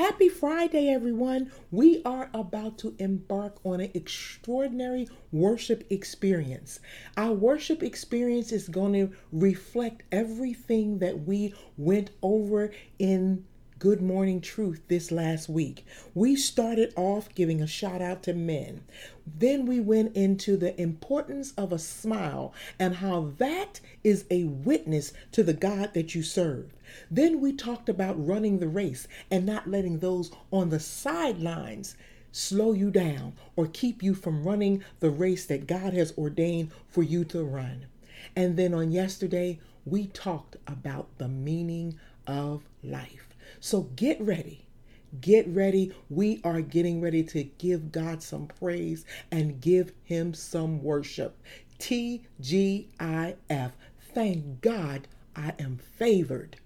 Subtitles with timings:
[0.00, 1.52] Happy Friday, everyone.
[1.70, 6.80] We are about to embark on an extraordinary worship experience.
[7.18, 13.44] Our worship experience is going to reflect everything that we went over in
[13.80, 15.86] Good Morning Truth this last week.
[16.12, 18.82] We started off giving a shout out to men.
[19.26, 25.14] Then we went into the importance of a smile and how that is a witness
[25.32, 26.74] to the God that you serve.
[27.10, 31.96] Then we talked about running the race and not letting those on the sidelines
[32.32, 37.02] slow you down or keep you from running the race that God has ordained for
[37.02, 37.86] you to run.
[38.36, 43.29] And then on yesterday, we talked about the meaning of life.
[43.58, 44.66] So get ready.
[45.20, 45.92] Get ready.
[46.08, 51.36] We are getting ready to give God some praise and give Him some worship.
[51.80, 52.94] TGIF.
[54.14, 56.56] Thank God I am favored.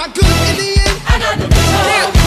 [0.00, 1.02] my good in the end.
[1.06, 2.19] I got the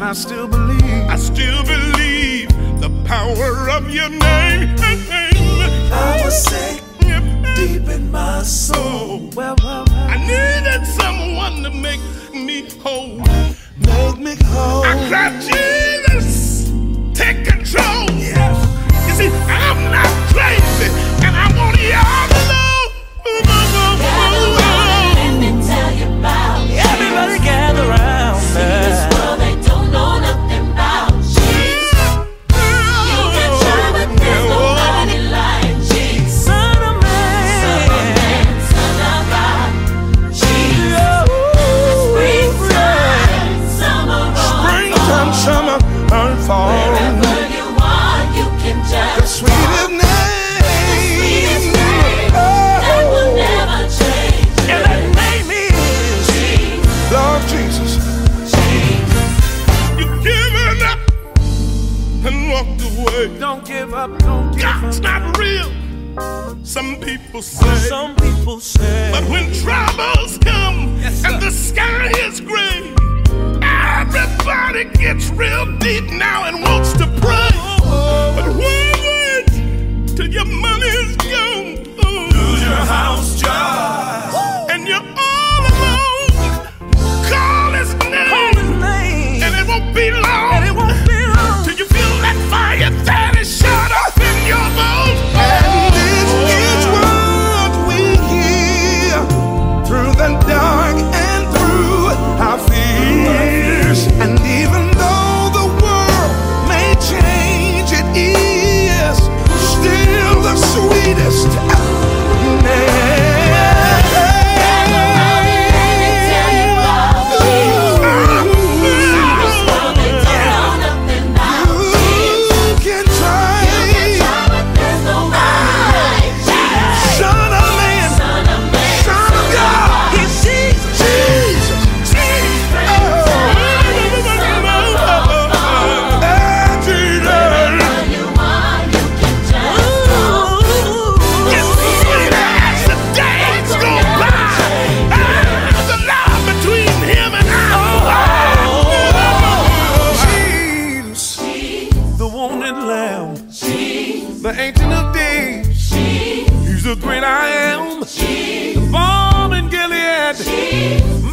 [0.00, 0.08] same.
[0.08, 1.08] I still believe.
[1.08, 2.48] I still believe
[2.80, 4.76] the power of your name.
[5.92, 6.82] I was sick
[7.56, 9.30] deep in my soul.
[9.34, 10.08] Well, well, well.
[10.08, 12.00] I needed someone to make
[12.32, 13.18] me whole.
[13.78, 14.84] Make me whole.
[14.84, 15.79] I cried, Jesus,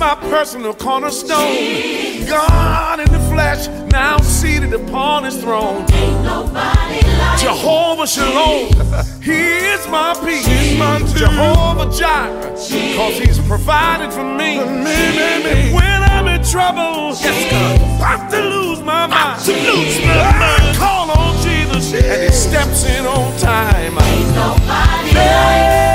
[0.07, 2.25] my personal cornerstone.
[2.27, 5.85] God in the flesh, now seated upon his throne.
[5.91, 8.67] Ain't nobody like Jehovah Shalom,
[9.21, 9.41] He
[9.73, 10.47] is my peace.
[10.79, 12.51] my Jehovah Jireh,
[12.95, 14.59] cause He's provided for me.
[14.59, 19.41] And when I'm in trouble, yes, God, about to lose my mind.
[19.43, 20.63] To lose my mind.
[20.63, 23.97] I call on Jesus, and He steps in on time.
[23.97, 25.86] Every name I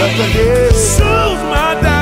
[0.00, 0.70] love to hear.
[0.72, 1.99] Soothes my doubts,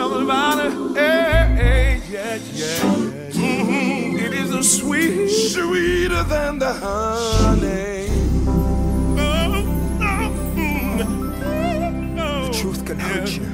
[0.00, 0.72] Something about it.
[0.96, 3.36] Hey, hey, yeah, yeah, yeah.
[3.36, 4.18] Mhm.
[4.18, 8.08] It is a sweet, sweeter than the honey.
[12.16, 13.48] The truth can hurt you,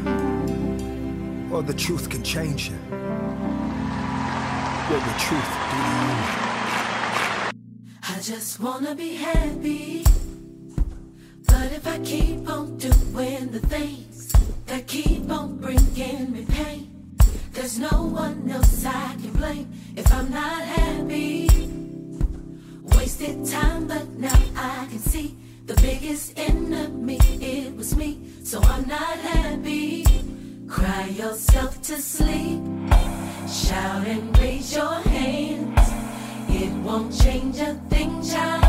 [1.53, 2.79] or the truth can change you.
[4.89, 6.19] What would truth do to you?
[8.15, 10.05] I just wanna be happy.
[11.49, 14.06] But if I keep on doing the things
[14.77, 17.17] that keep on bringing me pain,
[17.53, 21.49] there's no one else I can blame if I'm not happy.
[22.95, 28.21] Wasted time, but now I can see the biggest enemy, it was me.
[28.45, 30.05] So I'm not happy.
[30.69, 32.61] Cry yourself to sleep.
[33.49, 35.89] Shout and raise your hands.
[36.51, 38.66] It won't change a thing, child,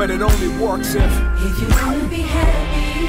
[0.00, 1.12] But it only works if
[1.46, 3.04] If you wanna be happy,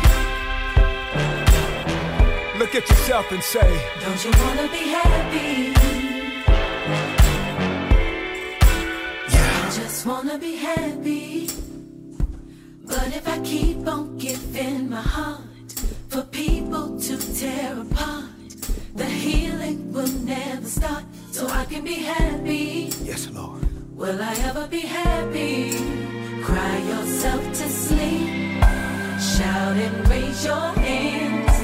[2.59, 3.69] look at yourself and say,
[4.01, 5.71] don't you wanna be happy?
[9.33, 9.63] Yeah.
[9.63, 11.47] I just wanna be happy.
[12.83, 15.71] But if I keep on giving my heart
[16.09, 18.51] for people to tear apart,
[18.95, 21.05] the healing will never start.
[21.31, 22.91] So I can be happy.
[23.01, 23.65] Yes, Lord.
[23.95, 26.20] Will I ever be happy?
[26.43, 28.63] Cry yourself to sleep.
[29.19, 31.55] Shout and raise your hands.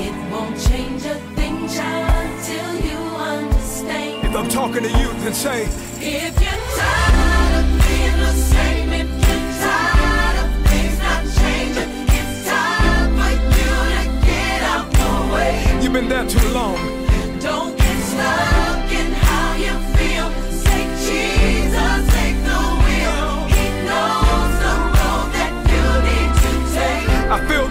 [0.00, 4.26] It won't change a thing, child, until you understand.
[4.26, 5.64] If I'm talking to you, then say,
[6.00, 12.48] If you're tired of being the same, if you're tired of things not changing, it's
[12.48, 15.80] time for you to get out the way.
[15.82, 16.95] You've been there too long.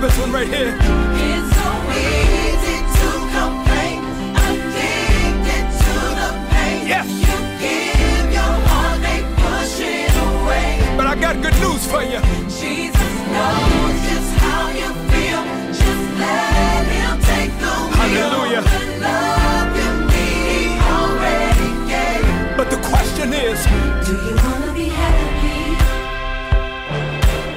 [0.06, 0.70] This one right here.
[0.70, 3.98] It's so easy to complain,
[4.46, 6.86] addicted to the pain.
[6.94, 7.08] Yes.
[7.26, 7.36] You
[7.66, 10.70] give your heart, they push it away.
[10.96, 12.22] But I got good news for you.
[12.62, 15.42] Jesus knows just how you feel.
[15.74, 17.98] Just let him take the wheel.
[17.98, 18.62] Hallelujah.
[18.62, 20.62] The love you need, he
[20.94, 22.58] already gave.
[22.60, 23.58] But the question is,
[24.06, 25.64] Do you wanna be happy?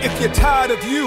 [0.00, 1.06] if you're tired of you,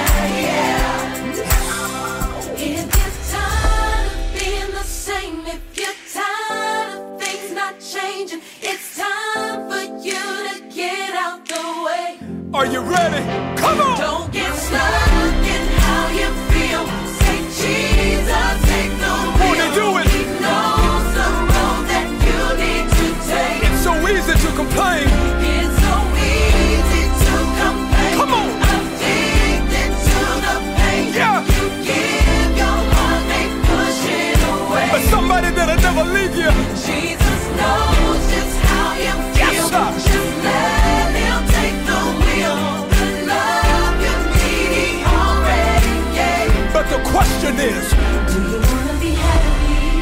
[47.41, 47.89] Question is,
[48.31, 50.01] Do you wanna be happy?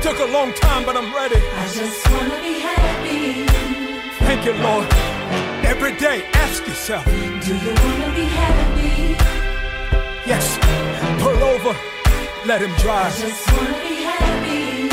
[0.02, 1.36] took a long time, but I'm ready.
[1.36, 3.46] I just wanna be happy.
[4.24, 4.86] Thank you, Lord.
[5.64, 9.16] Every day, ask yourself, Do you wanna be happy?
[10.26, 10.58] yes,
[11.20, 11.76] pull over,
[12.46, 13.14] let him drive.
[13.18, 14.88] Just wanna be happy.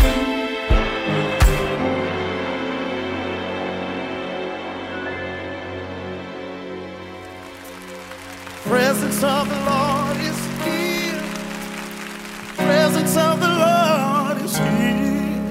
[8.68, 9.99] Presence of the Lord is here.
[12.70, 15.42] Presence of the Lord is here.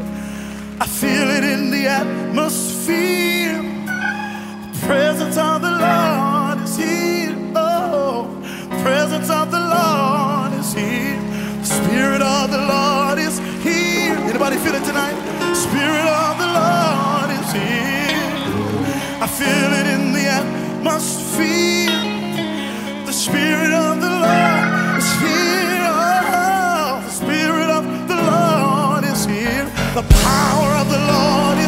[0.80, 3.58] I feel it in the atmosphere.
[4.86, 7.34] Presence of the Lord is here.
[7.56, 8.30] Oh,
[8.84, 11.18] presence of the Lord is here.
[11.58, 14.14] The Spirit of the Lord is here.
[14.30, 15.18] Anybody feel it tonight?
[15.56, 18.14] Spirit of the Lord is here.
[19.18, 21.98] I feel it in the atmosphere.
[23.06, 23.87] The Spirit of
[29.98, 31.58] The power of the Lord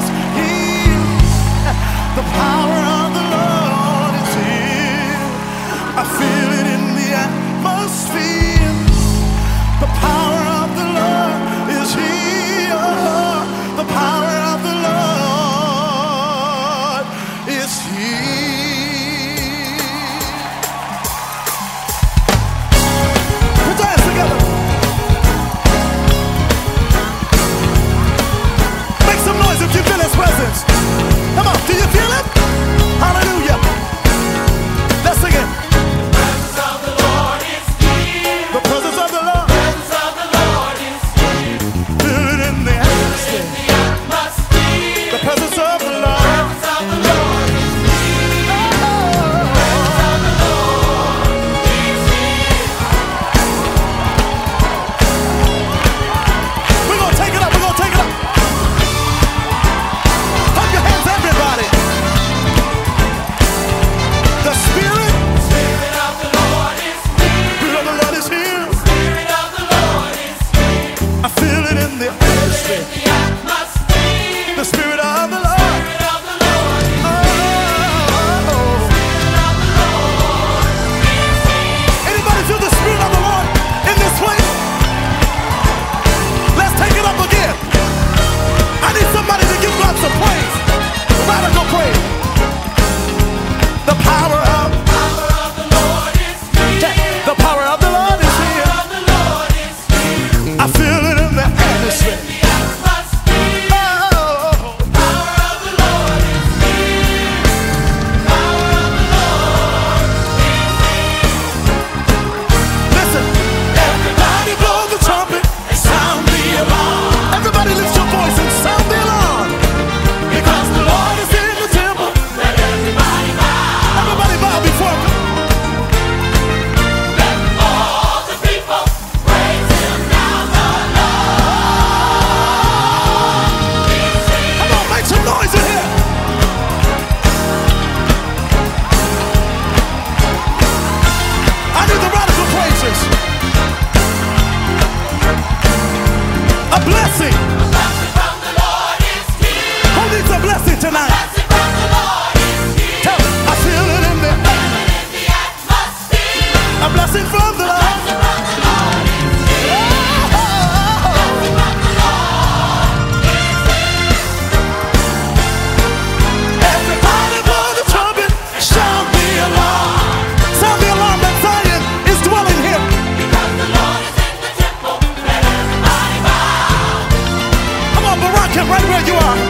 [179.07, 179.50] you are.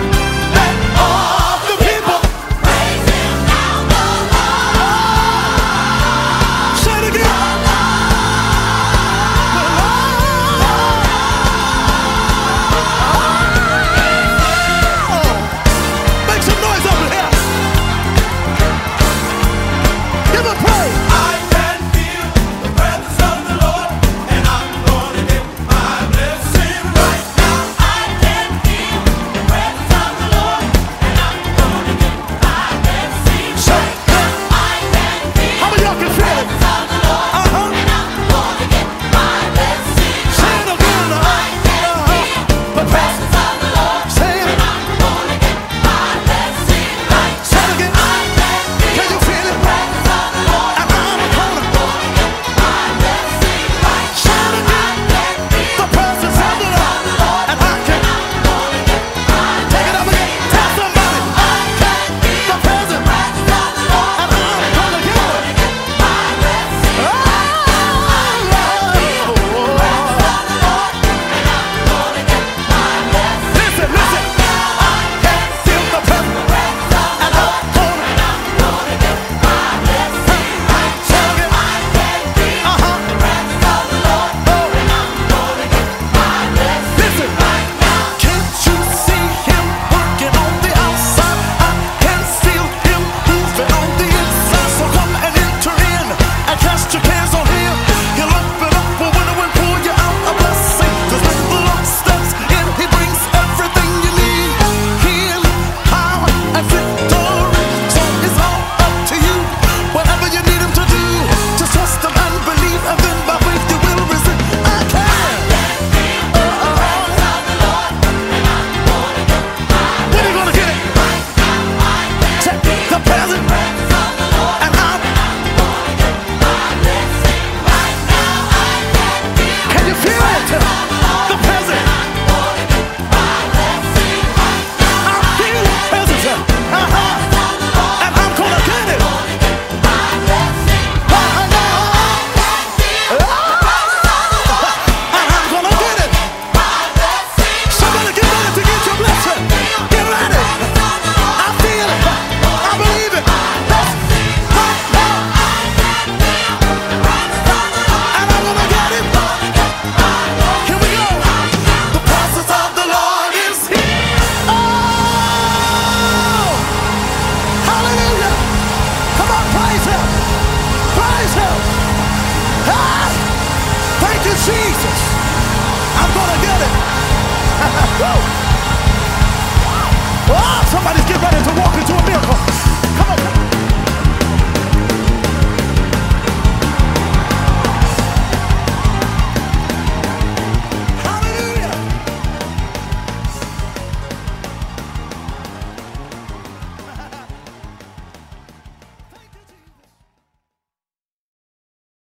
[180.91, 181.40] Somebody's getting ready